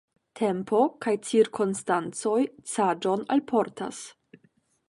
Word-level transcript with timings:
Tempo 0.39 0.79
kaj 1.05 1.13
cirkonstancoj 1.27 2.39
saĝon 2.75 3.25
alportas. 3.37 4.05